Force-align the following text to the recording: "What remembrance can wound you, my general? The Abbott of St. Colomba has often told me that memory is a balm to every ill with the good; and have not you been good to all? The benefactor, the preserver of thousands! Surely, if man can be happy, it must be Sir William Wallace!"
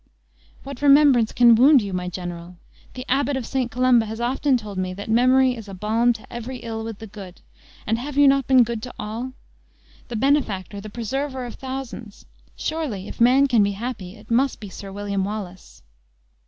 "What 0.63 0.81
remembrance 0.81 1.31
can 1.31 1.53
wound 1.53 1.83
you, 1.83 1.93
my 1.93 2.09
general? 2.09 2.55
The 2.95 3.05
Abbott 3.07 3.37
of 3.37 3.45
St. 3.45 3.69
Colomba 3.69 4.07
has 4.07 4.19
often 4.19 4.57
told 4.57 4.79
me 4.79 4.95
that 4.95 5.11
memory 5.11 5.55
is 5.55 5.67
a 5.67 5.75
balm 5.75 6.11
to 6.13 6.33
every 6.33 6.57
ill 6.57 6.83
with 6.83 6.97
the 6.97 7.05
good; 7.05 7.41
and 7.85 7.99
have 7.99 8.17
not 8.17 8.37
you 8.37 8.41
been 8.47 8.63
good 8.63 8.81
to 8.81 8.93
all? 8.97 9.33
The 10.07 10.15
benefactor, 10.15 10.81
the 10.81 10.89
preserver 10.89 11.45
of 11.45 11.53
thousands! 11.53 12.25
Surely, 12.55 13.07
if 13.07 13.21
man 13.21 13.45
can 13.47 13.61
be 13.61 13.73
happy, 13.73 14.15
it 14.15 14.31
must 14.31 14.59
be 14.59 14.69
Sir 14.69 14.91
William 14.91 15.23
Wallace!" 15.23 15.83